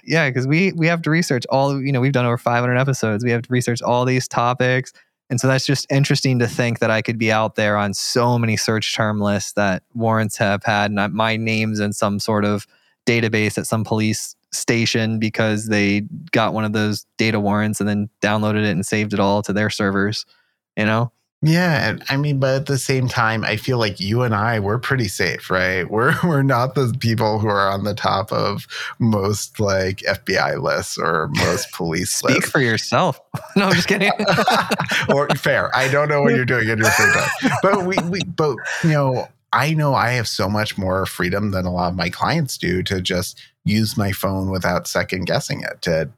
[0.09, 3.23] yeah because we we have to research all you know we've done over 500 episodes
[3.23, 4.91] we have to research all these topics
[5.29, 8.39] and so that's just interesting to think that I could be out there on so
[8.39, 12.65] many search term lists that warrants have had, and my name's in some sort of
[13.05, 18.09] database at some police station because they got one of those data warrants and then
[18.21, 20.25] downloaded it and saved it all to their servers,
[20.75, 21.11] you know?
[21.41, 24.78] Yeah, I mean, but at the same time, I feel like you and I we're
[24.78, 25.89] pretty safe, right?
[25.89, 28.67] We're we're not the people who are on the top of
[28.99, 32.43] most like FBI lists or most police Speak lists.
[32.45, 33.21] Speak for yourself.
[33.56, 34.12] no, I'm just kidding.
[35.13, 35.73] or fair.
[35.75, 38.89] I don't know what you're doing in your free time, but we we but you
[38.91, 42.58] know I know I have so much more freedom than a lot of my clients
[42.58, 46.10] do to just use my phone without second guessing it to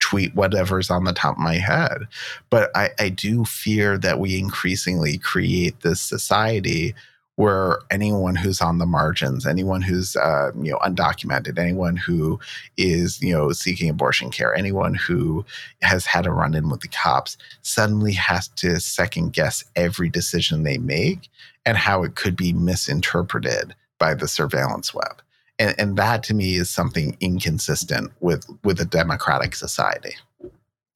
[0.00, 2.08] tweet whatever's on the top of my head.
[2.48, 6.94] But I, I do fear that we increasingly create this society
[7.36, 12.38] where anyone who's on the margins, anyone who's uh, you know undocumented, anyone who
[12.76, 15.44] is you know seeking abortion care, anyone who
[15.80, 20.76] has had a run-in with the cops, suddenly has to second guess every decision they
[20.76, 21.30] make
[21.64, 25.22] and how it could be misinterpreted by the surveillance web.
[25.60, 30.16] And, and that to me is something inconsistent with with a democratic society.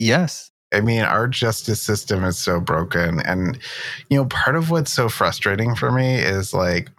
[0.01, 0.51] yes.
[0.73, 3.21] I mean, our justice system is so broken.
[3.21, 3.59] And,
[4.11, 6.91] you know, part of what's so frustrating for me is like,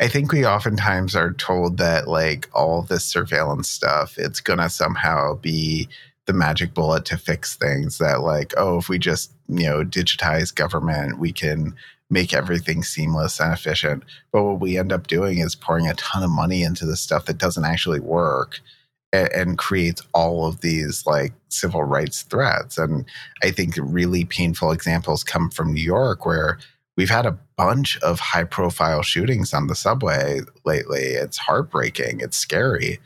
[0.00, 4.68] I think we oftentimes are told that, like, all this surveillance stuff, it's going to
[4.68, 5.88] somehow be
[6.26, 7.96] the magic bullet to fix things.
[7.96, 11.74] That, like, oh, if we just, you know, digitize government, we can
[12.10, 14.02] make everything seamless and efficient.
[14.32, 17.26] But what we end up doing is pouring a ton of money into the stuff
[17.26, 18.60] that doesn't actually work
[19.12, 22.76] and, and creates all of these like civil rights threats.
[22.76, 23.04] And
[23.42, 26.58] I think really painful examples come from New York, where
[26.96, 31.00] we've had a bunch of high profile shootings on the subway lately.
[31.00, 32.98] It's heartbreaking, it's scary.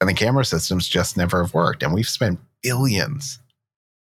[0.00, 1.82] And the camera systems just never have worked.
[1.82, 3.38] And we've spent billions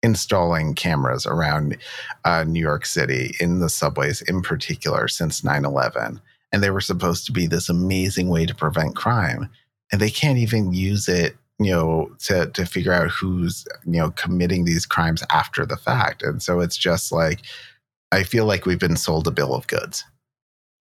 [0.02, 1.76] installing cameras around
[2.24, 6.20] uh, New York City in the subways in particular since 9 11.
[6.52, 9.50] And they were supposed to be this amazing way to prevent crime
[9.92, 14.10] and they can't even use it you know to to figure out who's you know
[14.10, 17.40] committing these crimes after the fact and so it's just like
[18.12, 20.04] i feel like we've been sold a bill of goods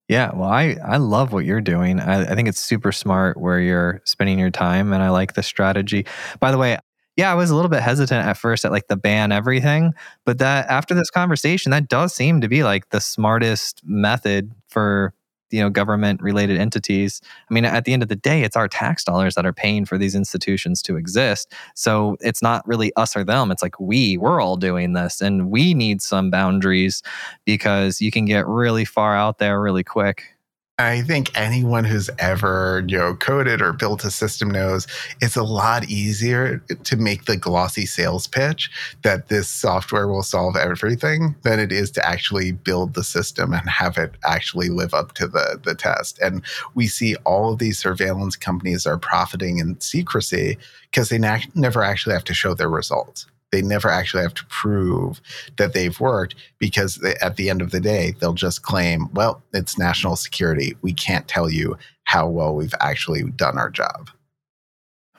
[0.08, 2.00] Yeah, well, I, I love what you're doing.
[2.00, 5.42] I, I think it's super smart where you're spending your time, and I like the
[5.42, 6.06] strategy.
[6.40, 6.78] By the way,
[7.16, 9.94] yeah, I was a little bit hesitant at first at like the ban everything,
[10.26, 15.14] but that after this conversation, that does seem to be like the smartest method for
[15.52, 17.22] you know government related entities.
[17.50, 19.86] I mean, at the end of the day, it's our tax dollars that are paying
[19.86, 21.54] for these institutions to exist.
[21.76, 23.52] So it's not really us or them.
[23.52, 27.02] It's like we, we're all doing this, and we need some boundaries
[27.46, 30.35] because you can get really far out there really quick.
[30.78, 34.88] I think anyone who's ever, you know, coded or built a system knows
[35.22, 38.70] it's a lot easier to make the glossy sales pitch
[39.02, 43.70] that this software will solve everything than it is to actually build the system and
[43.70, 46.20] have it actually live up to the the test.
[46.20, 50.58] And we see all of these surveillance companies are profiting in secrecy
[50.92, 54.46] because they na- never actually have to show their results they never actually have to
[54.46, 55.22] prove
[55.58, 59.42] that they've worked because they, at the end of the day, they'll just claim, well,
[59.54, 60.76] it's national security.
[60.82, 64.10] We can't tell you how well we've actually done our job.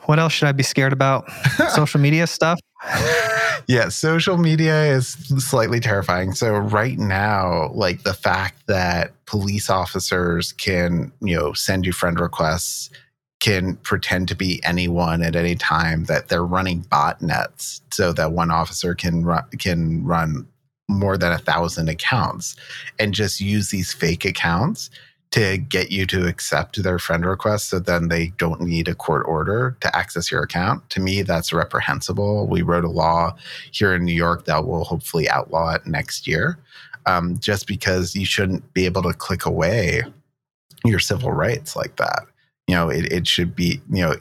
[0.04, 1.30] What else should I be scared about?
[1.70, 2.60] Social media stuff?
[3.66, 5.08] yeah, social media is
[5.38, 6.32] slightly terrifying.
[6.32, 12.20] So right now, like the fact that police officers can, you know, send you friend
[12.20, 12.90] requests
[13.40, 18.50] can pretend to be anyone at any time that they're running botnets so that one
[18.50, 20.46] officer can run can run
[20.88, 22.56] more than a thousand accounts
[22.98, 24.88] and just use these fake accounts
[25.32, 29.26] to get you to accept their friend request so then they don't need a court
[29.26, 30.88] order to access your account.
[30.90, 32.46] To me that's reprehensible.
[32.46, 33.36] We wrote a law
[33.72, 36.58] here in new york that will hopefully outlaw it next year
[37.04, 40.02] um, just because you shouldn't be able to click away
[40.84, 42.26] your civil rights like that
[42.66, 44.16] you know it, it should be you know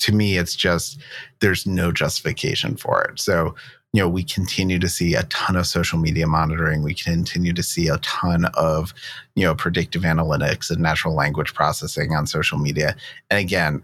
[0.00, 1.00] to me it's just
[1.40, 3.20] there's no justification for it.
[3.20, 3.54] So
[3.92, 6.82] you know we continue to see a ton of social media monitoring.
[6.82, 8.92] We continue to see a ton of
[9.34, 12.96] you know predictive analytics and natural language processing on social media.
[13.30, 13.82] And again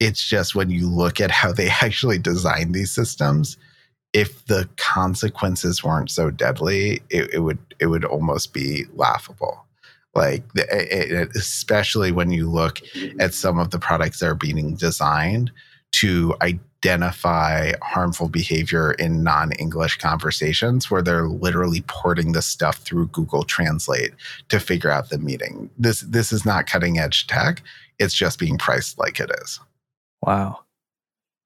[0.00, 3.56] it's just when you look at how they actually design these systems
[4.14, 9.64] if the consequences weren't so deadly it, it would it would almost be laughable
[10.18, 12.80] like it, especially when you look
[13.18, 15.50] at some of the products that are being designed
[15.90, 23.42] to identify harmful behavior in non-english conversations where they're literally porting the stuff through google
[23.42, 24.12] translate
[24.48, 27.62] to figure out the meaning this this is not cutting edge tech
[27.98, 29.60] it's just being priced like it is
[30.22, 30.60] Wow.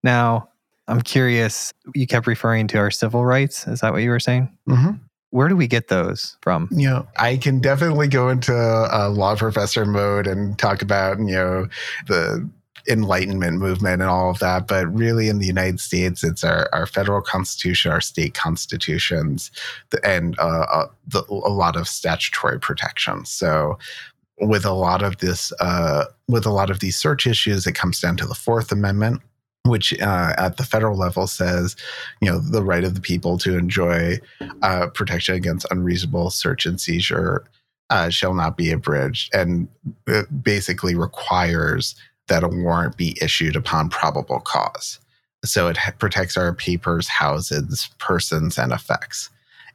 [0.02, 0.48] Now,
[0.88, 1.72] I'm curious.
[1.94, 3.66] You kept referring to our civil rights.
[3.66, 4.50] Is that what you were saying?
[4.68, 4.92] mm-hmm.
[5.32, 6.68] Where do we get those from?
[6.70, 11.32] you know, I can definitely go into a law professor mode and talk about, you
[11.32, 11.68] know,
[12.06, 12.48] the
[12.88, 16.84] enlightenment movement and all of that but really in the united states it's our, our
[16.84, 19.52] federal constitution our state constitutions
[20.02, 23.78] and uh, uh, the, a lot of statutory protections so
[24.40, 28.00] with a lot of this uh, with a lot of these search issues it comes
[28.00, 29.22] down to the fourth amendment
[29.64, 31.76] which uh, at the federal level says,
[32.20, 34.18] you know, the right of the people to enjoy
[34.62, 37.44] uh, protection against unreasonable search and seizure
[37.90, 39.68] uh, shall not be abridged, and
[40.06, 41.94] it basically requires
[42.28, 44.98] that a warrant be issued upon probable cause.
[45.44, 49.28] So it protects our papers, houses, persons, and effects.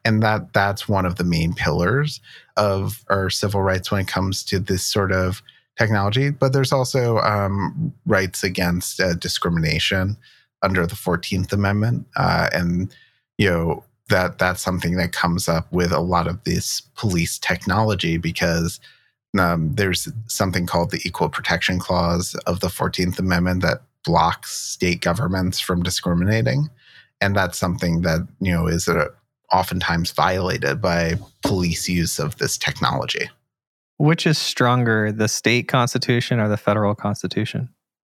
[0.05, 2.21] And that that's one of the main pillars
[2.55, 5.41] of our civil rights when it comes to this sort of
[5.77, 10.17] technology, but there's also um, rights against uh, discrimination
[10.63, 12.93] under the Fourteenth Amendment, uh, and
[13.37, 18.17] you know that that's something that comes up with a lot of this police technology
[18.17, 18.79] because
[19.37, 25.01] um, there's something called the Equal Protection Clause of the Fourteenth Amendment that blocks state
[25.01, 26.69] governments from discriminating,
[27.21, 29.07] and that's something that you know is a, uh,
[29.51, 33.29] oftentimes violated by police use of this technology.
[33.97, 37.69] Which is stronger, the state constitution or the federal constitution?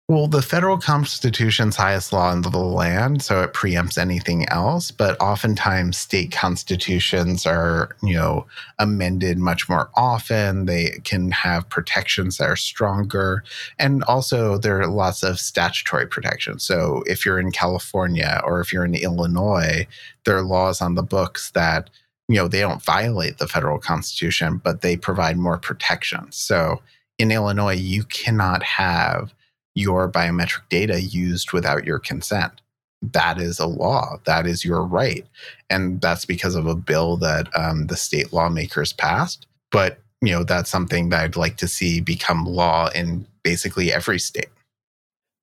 [0.09, 4.93] Well, the federal constitution's highest law in the land, so it preempts anything else.
[4.93, 8.47] But oftentimes, state constitutions are, you know,
[8.79, 10.67] amended much more often.
[10.67, 13.43] They can have protections that are stronger,
[13.81, 16.63] and also there are lots of statutory protections.
[16.63, 19.89] So, if you're in California or if you're in Illinois,
[20.25, 21.91] there are laws on the books that
[22.29, 26.27] you know, they don't violate the federal constitution, but they provide more protection.
[26.31, 26.83] So
[27.19, 29.33] in Illinois, you cannot have
[29.75, 32.61] your biometric data used without your consent.
[33.03, 34.19] That is a law.
[34.25, 35.27] That is your right.
[35.71, 39.47] And that's because of a bill that um, the state lawmakers passed.
[39.71, 44.19] But, you know, that's something that I'd like to see become law in basically every
[44.19, 44.49] state.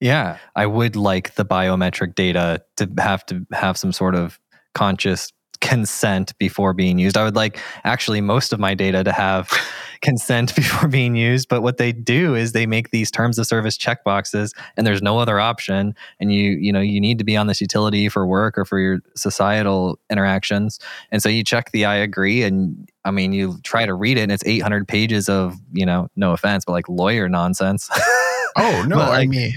[0.01, 4.37] Yeah, I would like the biometric data to have to have some sort of
[4.73, 5.31] conscious
[5.63, 7.15] consent before being used.
[7.15, 9.49] I would like actually most of my data to have
[10.01, 11.47] consent before being used.
[11.47, 15.17] But what they do is they make these terms of service checkboxes and there's no
[15.17, 15.95] other option.
[16.19, 18.77] And you, you know, you need to be on this utility for work or for
[18.77, 20.79] your societal interactions.
[21.11, 24.21] And so you check the I agree and I mean, you try to read it
[24.21, 27.89] and it's 800 pages of, you know, no offense, but like lawyer nonsense.
[28.57, 28.97] oh, no.
[28.97, 29.53] Like, I mean,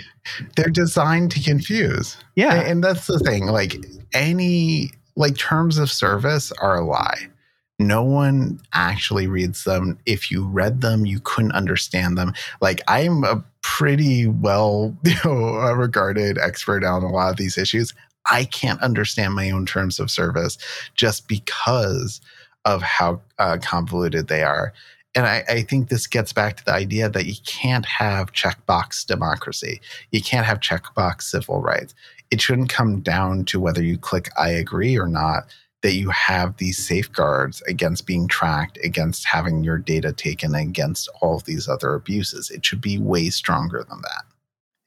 [0.55, 2.17] they're designed to confuse.
[2.37, 2.55] Yeah.
[2.55, 3.47] And, and that's the thing.
[3.47, 3.77] Like
[4.13, 7.29] any like terms of service are a lie.
[7.79, 9.99] No one actually reads them.
[10.07, 12.33] If you read them, you couldn't understand them.
[12.61, 17.93] Like I'm a pretty well you know, regarded expert on a lot of these issues.
[18.31, 20.59] I can't understand my own terms of service
[20.95, 22.21] just because
[22.65, 24.73] of how uh, convoluted they are.
[25.15, 29.07] And I, I, think this gets back to the idea that you can't have checkbox
[29.07, 29.81] democracy.
[30.11, 31.95] You can't have checkbox civil rights
[32.31, 35.45] it shouldn't come down to whether you click I agree or not,
[35.83, 41.37] that you have these safeguards against being tracked, against having your data taken, against all
[41.37, 42.51] of these other abuses.
[42.51, 44.25] It should be way stronger than that.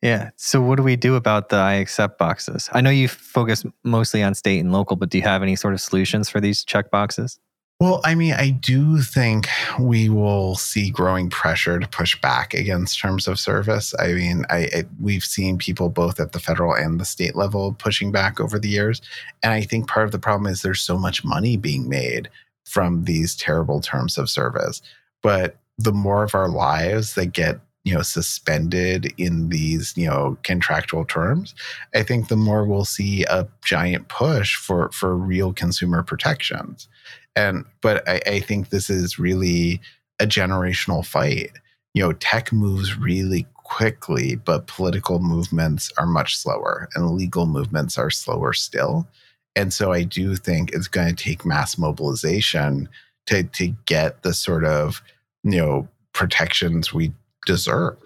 [0.02, 0.30] Yeah.
[0.38, 2.70] So, what do we do about the I accept boxes?
[2.72, 5.74] I know you focus mostly on state and local, but do you have any sort
[5.74, 7.40] of solutions for these check boxes?
[7.80, 9.48] Well, I mean, I do think
[9.80, 13.96] we will see growing pressure to push back against terms of service.
[13.98, 17.72] I mean, I, I, we've seen people both at the federal and the state level
[17.72, 19.02] pushing back over the years,
[19.42, 22.30] and I think part of the problem is there's so much money being made
[22.66, 24.82] from these terrible terms of service.
[25.24, 30.38] But the more of our lives that get you know suspended in these you know
[30.44, 31.56] contractual terms
[31.96, 36.90] i think the more we'll see a giant push for for real consumer protections
[37.36, 39.82] and but I, I think this is really
[40.20, 41.52] a generational fight.
[41.94, 47.98] You know, tech moves really quickly, but political movements are much slower and legal movements
[47.98, 49.08] are slower still.
[49.56, 52.90] And so I do think it's going to take mass mobilization
[53.28, 55.02] to to get the sort of,
[55.44, 57.14] you know, protections we
[57.46, 57.98] deserve.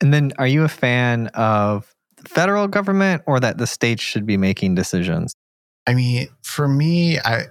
[0.00, 4.26] And then are you a fan of the federal government or that the states should
[4.26, 5.34] be making decisions?
[5.86, 7.44] I mean, for me, I,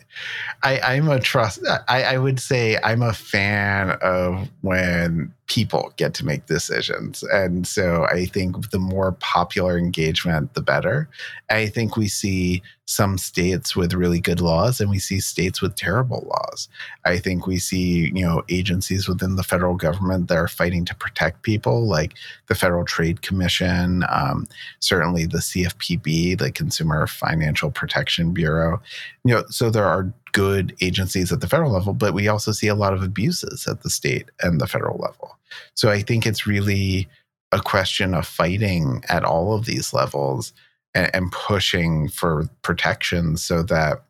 [0.62, 1.60] I am a trust.
[1.88, 7.68] I, I would say I'm a fan of when people get to make decisions, and
[7.68, 11.08] so I think the more popular engagement, the better.
[11.50, 15.76] I think we see some states with really good laws, and we see states with
[15.76, 16.70] terrible laws.
[17.04, 20.96] I think we see you know agencies within the federal government that are fighting to
[20.96, 22.16] protect people, like
[22.48, 24.48] the Federal Trade Commission, um,
[24.80, 28.82] certainly the CFPB, the Consumer Financial Protection Bureau.
[29.24, 32.68] You know, so there are good agencies at the federal level, but we also see
[32.68, 35.38] a lot of abuses at the state and the federal level.
[35.76, 37.08] So I think it's really
[37.54, 40.52] a question of fighting at all of these levels
[40.94, 44.04] and, and pushing for protection so that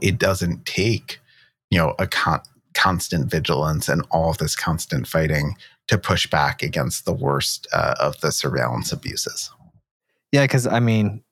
[0.00, 1.18] it doesn't take,
[1.70, 2.42] you know, a con-
[2.74, 5.56] constant vigilance and all this constant fighting
[5.88, 9.50] to push back against the worst uh, of the surveillance abuses.
[10.30, 11.24] Yeah, because I mean,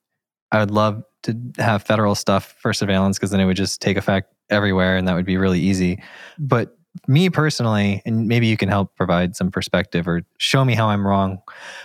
[0.51, 3.95] I would love to have federal stuff for surveillance because then it would just take
[3.95, 6.01] effect everywhere and that would be really easy.
[6.37, 6.77] But
[7.07, 11.05] me personally, and maybe you can help provide some perspective or show me how I'm
[11.05, 11.41] wrong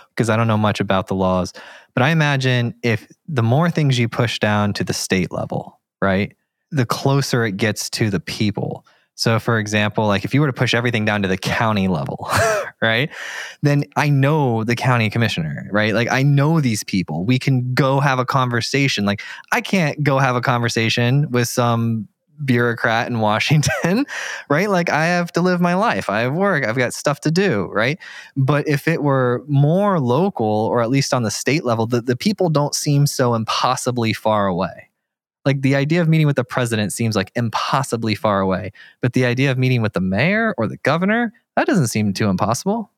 [0.09, 1.53] because I don't know much about the laws.
[1.93, 6.35] But I imagine if the more things you push down to the state level, right,
[6.71, 8.85] the closer it gets to the people.
[9.15, 12.29] So, for example, like if you were to push everything down to the county level,
[12.81, 13.09] right,
[13.61, 15.93] then I know the county commissioner, right?
[15.93, 17.25] Like I know these people.
[17.25, 19.05] We can go have a conversation.
[19.05, 22.07] Like I can't go have a conversation with some
[22.43, 24.05] bureaucrat in Washington,
[24.49, 24.69] right?
[24.69, 26.09] Like I have to live my life.
[26.09, 26.65] I have work.
[26.65, 27.99] I've got stuff to do, right?
[28.35, 32.15] But if it were more local or at least on the state level, the, the
[32.15, 34.89] people don't seem so impossibly far away
[35.45, 38.71] like the idea of meeting with the president seems like impossibly far away
[39.01, 42.29] but the idea of meeting with the mayor or the governor that doesn't seem too
[42.29, 42.91] impossible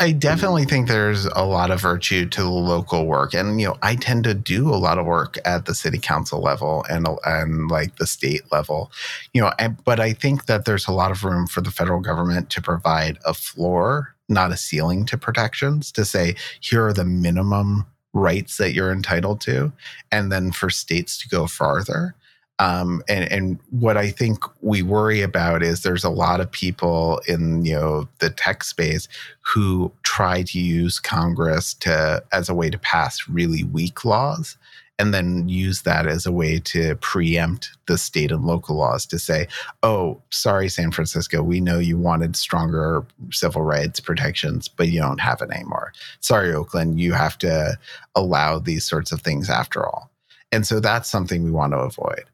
[0.00, 3.76] I definitely think there's a lot of virtue to the local work, and you know,
[3.80, 7.70] I tend to do a lot of work at the city council level and and
[7.70, 8.90] like the state level,
[9.32, 9.52] you know.
[9.56, 12.62] And, but I think that there's a lot of room for the federal government to
[12.62, 15.92] provide a floor, not a ceiling, to protections.
[15.92, 19.72] To say here are the minimum rights that you're entitled to,
[20.10, 22.16] and then for states to go farther.
[22.60, 27.20] Um, and, and what I think we worry about is there's a lot of people
[27.28, 29.06] in you know the tech space
[29.40, 34.56] who try to use Congress to as a way to pass really weak laws
[34.98, 39.18] and then use that as a way to preempt the state and local laws to
[39.18, 39.46] say,
[39.84, 45.20] oh, sorry, San Francisco, we know you wanted stronger civil rights protections, but you don't
[45.20, 45.92] have it anymore.
[46.18, 47.78] Sorry, Oakland, you have to
[48.16, 50.10] allow these sorts of things after all.
[50.50, 52.24] And so that's something we want to avoid.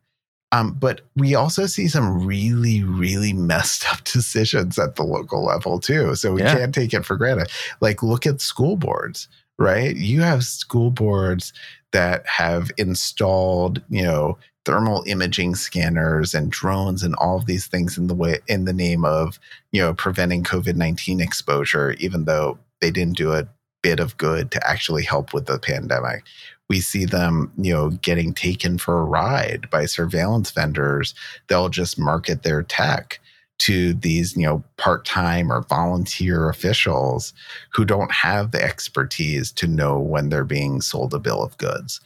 [0.55, 5.80] Um, but we also see some really, really messed up decisions at the local level
[5.80, 6.14] too.
[6.14, 6.55] So we yeah.
[6.55, 7.50] can't take it for granted.
[7.80, 9.26] Like, look at school boards,
[9.59, 9.96] right?
[9.96, 11.52] You have school boards
[11.92, 17.98] that have installed, you know, thermal imaging scanners and drones and all of these things
[17.98, 19.38] in the way in the name of,
[19.72, 23.48] you know, preventing COVID-19 exposure, even though they didn't do a
[23.85, 26.24] bit of good to actually help with the pandemic.
[26.70, 31.14] We see them, you know, getting taken for a ride by surveillance vendors.
[31.49, 33.20] They'll just market their tech
[33.59, 37.35] to these, you know, part-time or volunteer officials
[37.74, 42.01] who don't have the expertise to know when they're being sold a bill of goods.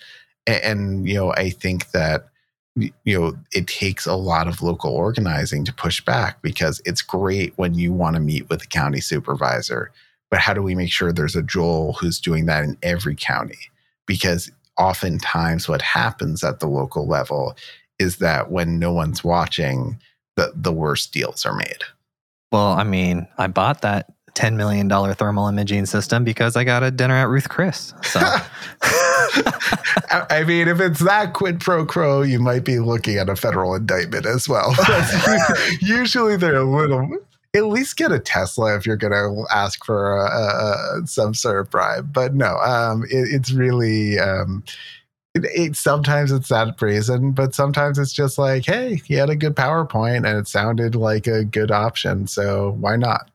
[0.48, 2.26] And, and you know, I think that
[3.04, 7.52] you know it takes a lot of local organizing to push back because it's great
[7.56, 9.92] when you want to meet with the county supervisor
[10.30, 13.58] but how do we make sure there's a joel who's doing that in every county
[14.06, 17.56] because oftentimes what happens at the local level
[17.98, 19.98] is that when no one's watching
[20.36, 21.82] the the worst deals are made.
[22.52, 26.90] Well, I mean, I bought that $10 million thermal imaging system because I got a
[26.90, 27.92] dinner at Ruth Chris.
[28.04, 28.20] So.
[30.30, 33.74] I mean, if it's that quid pro quo, you might be looking at a federal
[33.74, 34.74] indictment as well.
[35.80, 37.10] usually they're a little,
[37.58, 41.60] at least get a Tesla if you're going to ask for a, a, some sort
[41.60, 42.12] of bribe.
[42.12, 44.64] But no, um, it, it's really, um,
[45.34, 49.36] it, it, sometimes it's that reason, but sometimes it's just like, hey, he had a
[49.36, 52.26] good PowerPoint and it sounded like a good option.
[52.26, 53.30] So why not?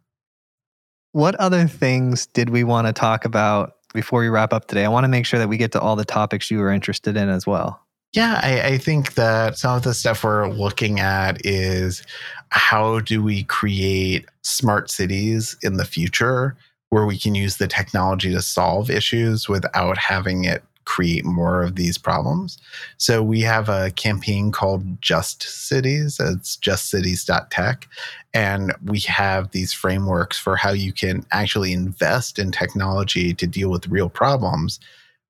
[1.11, 4.83] What other things did we want to talk about before we wrap up today?
[4.83, 7.15] I want to make sure that we get to all the topics you were interested
[7.15, 7.79] in as well.
[8.13, 12.03] Yeah, I, I think that some of the stuff we're looking at is
[12.49, 16.55] how do we create smart cities in the future
[16.91, 21.75] where we can use the technology to solve issues without having it create more of
[21.75, 22.59] these problems.
[22.97, 26.19] So we have a campaign called Just Cities.
[26.19, 27.87] It's justcities.tech.
[28.33, 33.71] And we have these frameworks for how you can actually invest in technology to deal
[33.71, 34.79] with real problems,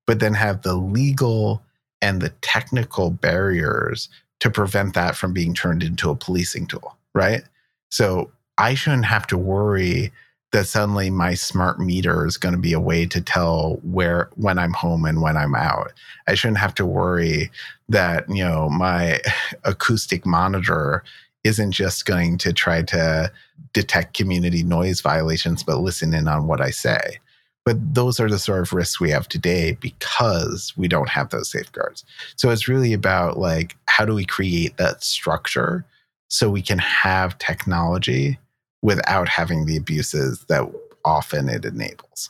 [0.06, 1.62] but then have the legal
[2.04, 7.42] and the technical barriers to prevent that from being turned into a policing tool, right?
[7.90, 10.12] So I shouldn't have to worry
[10.52, 14.58] that suddenly my smart meter is going to be a way to tell where when
[14.58, 15.94] I'm home and when I'm out.
[16.28, 17.50] I shouldn't have to worry
[17.88, 19.20] that, you know, my
[19.64, 21.02] acoustic monitor
[21.42, 23.32] isn't just going to try to
[23.72, 27.18] detect community noise violations but listen in on what I say.
[27.64, 31.50] But those are the sort of risks we have today because we don't have those
[31.50, 32.04] safeguards.
[32.36, 35.84] So it's really about like how do we create that structure
[36.28, 38.38] so we can have technology
[38.82, 40.70] without having the abuses that
[41.04, 42.28] often it enables.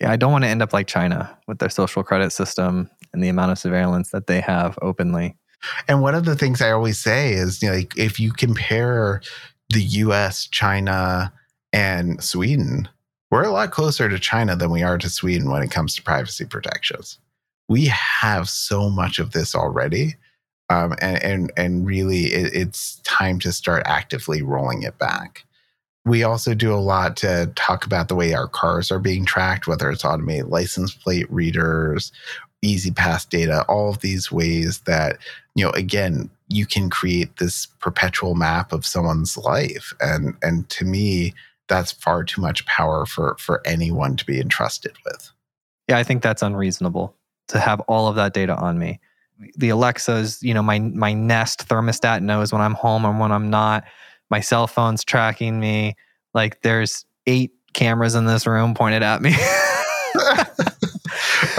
[0.00, 3.22] Yeah, I don't want to end up like China with their social credit system and
[3.22, 5.36] the amount of surveillance that they have openly.
[5.86, 9.20] And one of the things I always say is, you know, like if you compare
[9.68, 11.32] the US, China,
[11.72, 12.88] and Sweden,
[13.30, 16.02] we're a lot closer to China than we are to Sweden when it comes to
[16.02, 17.18] privacy protections.
[17.68, 20.16] We have so much of this already.
[20.68, 25.44] Um, and, and, and really, it, it's time to start actively rolling it back.
[26.04, 29.66] We also do a lot to talk about the way our cars are being tracked,
[29.66, 32.10] whether it's automated license plate readers,
[32.62, 35.18] E-ZPass data, all of these ways that,
[35.54, 39.92] you know, again, you can create this perpetual map of someone's life.
[40.00, 41.34] And and to me,
[41.70, 45.30] that's far too much power for for anyone to be entrusted with.
[45.88, 47.16] Yeah, I think that's unreasonable
[47.48, 49.00] to have all of that data on me.
[49.56, 53.48] The Alexa's, you know, my my Nest thermostat knows when I'm home and when I'm
[53.48, 53.84] not
[54.28, 55.96] my cell phone's tracking me.
[56.34, 59.34] Like there's eight cameras in this room pointed at me.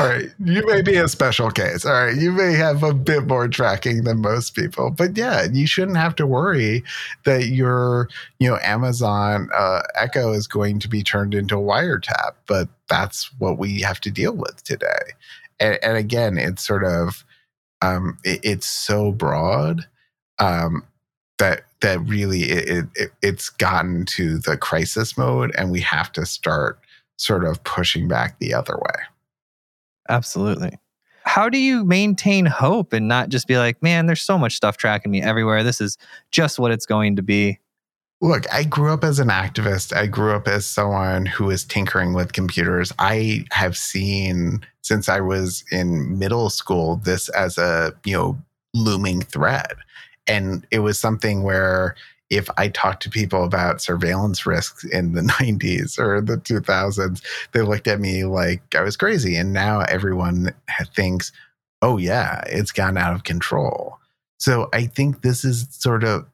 [0.01, 0.29] All right.
[0.43, 1.85] You may be a special case.
[1.85, 2.15] All right.
[2.15, 4.89] You may have a bit more tracking than most people.
[4.89, 6.83] But yeah, you shouldn't have to worry
[7.25, 12.33] that your, you know, Amazon uh, Echo is going to be turned into a wiretap.
[12.47, 15.13] But that's what we have to deal with today.
[15.59, 17.23] And, and again, it's sort of,
[17.81, 19.87] um, it, it's so broad.
[20.39, 20.83] Um,
[21.37, 26.23] that that really it, it it's gotten to the crisis mode and we have to
[26.23, 26.79] start
[27.17, 29.01] sort of pushing back the other way
[30.11, 30.77] absolutely.
[31.23, 34.77] How do you maintain hope and not just be like man there's so much stuff
[34.77, 35.63] tracking me everywhere.
[35.63, 35.97] This is
[36.31, 37.59] just what it's going to be.
[38.21, 39.95] Look i grew up as an activist.
[39.95, 42.91] I grew up as someone who is tinkering with computers.
[42.99, 48.37] I have seen since i was in middle school this as a you know
[48.73, 49.75] looming threat.
[50.27, 51.95] And it was something where
[52.31, 57.21] if I talked to people about surveillance risks in the 90s or the 2000s,
[57.51, 59.35] they looked at me like I was crazy.
[59.35, 60.55] And now everyone
[60.95, 61.31] thinks,
[61.83, 63.97] oh, yeah, it's gone out of control.
[64.39, 66.25] So I think this is sort of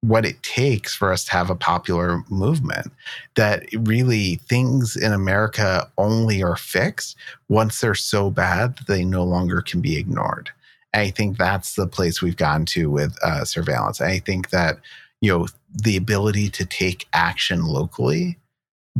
[0.00, 2.92] what it takes for us to have a popular movement
[3.36, 7.16] that really things in America only are fixed
[7.48, 10.50] once they're so bad that they no longer can be ignored.
[10.94, 14.00] I think that's the place we've gone to with uh, surveillance.
[14.00, 14.78] I think that
[15.24, 18.38] you know the ability to take action locally,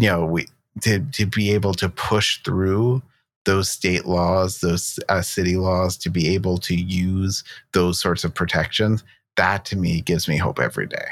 [0.00, 0.46] you know, we
[0.80, 3.02] to to be able to push through
[3.44, 7.44] those state laws, those uh, city laws, to be able to use
[7.74, 9.04] those sorts of protections.
[9.36, 11.08] That to me gives me hope every day.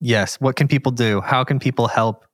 [0.00, 0.40] Yes.
[0.40, 1.20] What can people do?
[1.20, 2.24] How can people help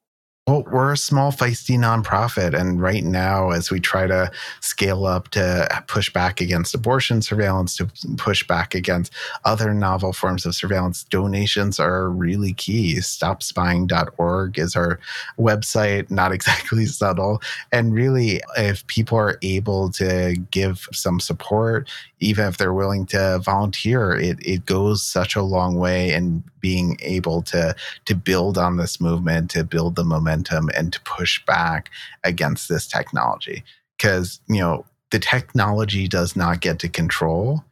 [0.49, 2.59] well, we're a small, feisty nonprofit.
[2.59, 4.31] And right now, as we try to
[4.61, 7.87] scale up to push back against abortion surveillance, to
[8.17, 9.13] push back against
[9.45, 12.95] other novel forms of surveillance, donations are really key.
[12.95, 14.99] StopSpying.org is our
[15.39, 17.43] website, not exactly subtle.
[17.71, 21.91] And really, if people are able to give some support,
[22.21, 26.97] even if they're willing to volunteer, it, it goes such a long way in being
[27.01, 31.91] able to, to build on this movement, to build the momentum and to push back
[32.25, 33.65] against this technology.
[33.97, 37.65] Because, you know, the technology does not get to control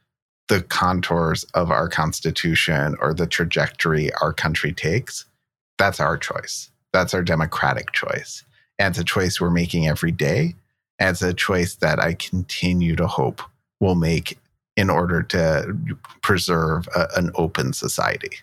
[0.48, 5.24] the contours of our constitution or the trajectory our country takes.
[5.78, 6.70] That's our choice.
[6.92, 8.44] That's our democratic choice.
[8.78, 10.54] And it's a choice we're making every day.
[10.98, 13.42] And it's a choice that I continue to hope
[13.80, 14.38] will make
[14.76, 15.76] in order to
[16.22, 18.38] preserve a, an open society.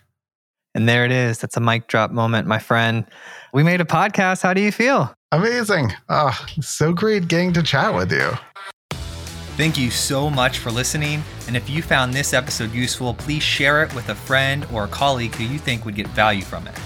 [0.74, 1.38] And there it is.
[1.38, 3.06] That's a mic drop moment, my friend.
[3.52, 4.42] We made a podcast.
[4.42, 5.14] How do you feel?
[5.30, 5.92] Amazing.
[6.08, 8.32] Oh, so great getting to chat with you.
[9.56, 11.22] Thank you so much for listening.
[11.46, 14.88] And if you found this episode useful, please share it with a friend or a
[14.88, 16.76] colleague who you think would get value from it.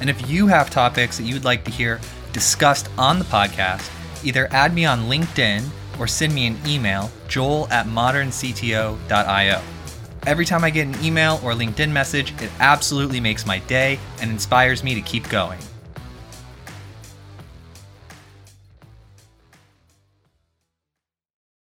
[0.00, 2.00] And if you have topics that you'd like to hear
[2.32, 3.90] discussed on the podcast,
[4.24, 5.64] either add me on LinkedIn
[5.98, 9.62] or send me an email, joel at moderncto.io.
[10.26, 14.30] Every time I get an email or LinkedIn message, it absolutely makes my day and
[14.30, 15.58] inspires me to keep going.